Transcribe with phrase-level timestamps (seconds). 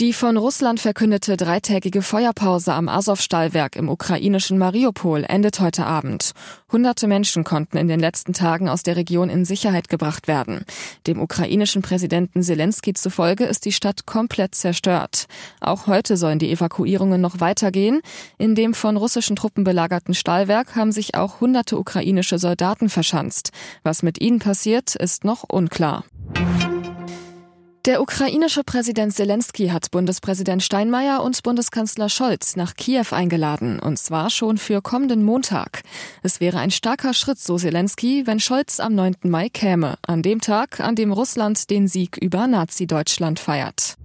[0.00, 6.32] Die von Russland verkündete dreitägige Feuerpause am Azov-Stahlwerk im ukrainischen Mariupol endet heute Abend.
[6.72, 10.64] Hunderte Menschen konnten in den letzten Tagen aus der Region in Sicherheit gebracht werden.
[11.06, 15.26] Dem ukrainischen Präsidenten Zelensky zufolge ist die Stadt komplett zerstört.
[15.60, 18.00] Auch heute sollen die Evakuierungen noch weitergehen.
[18.38, 23.50] In dem von russischen Truppen belagerten Stahlwerk haben sich auch hunderte ukrainische Soldaten verschanzt.
[23.82, 26.04] Was mit ihnen passiert, ist noch unklar.
[27.86, 34.28] Der ukrainische Präsident Zelensky hat Bundespräsident Steinmeier und Bundeskanzler Scholz nach Kiew eingeladen, und zwar
[34.28, 35.82] schon für kommenden Montag.
[36.22, 39.16] Es wäre ein starker Schritt, so Zelensky, wenn Scholz am 9.
[39.22, 43.96] Mai käme, an dem Tag, an dem Russland den Sieg über Nazi-Deutschland feiert.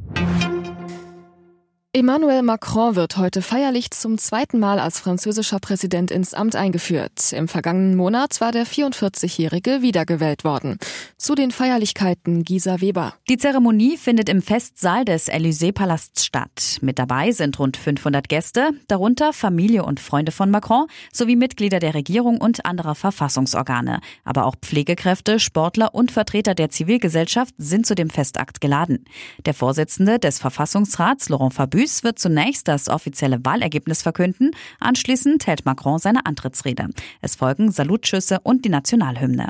[1.96, 7.32] Emmanuel Macron wird heute feierlich zum zweiten Mal als französischer Präsident ins Amt eingeführt.
[7.32, 10.78] Im vergangenen Monat war der 44-Jährige wiedergewählt worden.
[11.18, 13.14] Zu den Feierlichkeiten Gisa Weber.
[13.30, 16.80] Die Zeremonie findet im Festsaal des Élysée-Palasts statt.
[16.82, 21.94] Mit dabei sind rund 500 Gäste, darunter Familie und Freunde von Macron sowie Mitglieder der
[21.94, 24.02] Regierung und anderer Verfassungsorgane.
[24.26, 29.06] Aber auch Pflegekräfte, Sportler und Vertreter der Zivilgesellschaft sind zu dem Festakt geladen.
[29.46, 34.52] Der Vorsitzende des Verfassungsrats, Laurent Fabius, Süß wird zunächst das offizielle Wahlergebnis verkünden.
[34.80, 36.90] Anschließend hält Macron seine Antrittsrede.
[37.22, 39.50] Es folgen Salutschüsse und die Nationalhymne.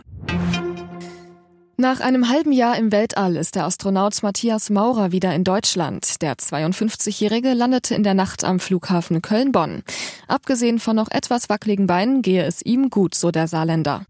[1.77, 6.21] Nach einem halben Jahr im Weltall ist der Astronaut Matthias Maurer wieder in Deutschland.
[6.21, 9.83] Der 52-Jährige landete in der Nacht am Flughafen Köln-Bonn.
[10.27, 14.05] Abgesehen von noch etwas wackeligen Beinen gehe es ihm gut, so der Saarländer.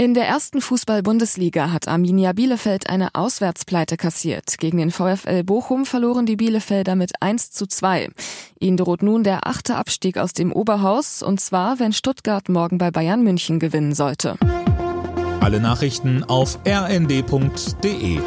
[0.00, 4.56] In der ersten Fußball-Bundesliga hat Arminia Bielefeld eine Auswärtspleite kassiert.
[4.58, 8.08] Gegen den VfL Bochum verloren die Bielefelder mit 1 zu 2.
[8.60, 12.92] Ihnen droht nun der achte Abstieg aus dem Oberhaus, und zwar, wenn Stuttgart morgen bei
[12.92, 14.36] Bayern München gewinnen sollte.
[15.40, 18.20] Alle Nachrichten auf rnd.de